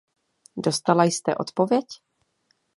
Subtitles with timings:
[0.57, 1.85] Dostala jste odpověď?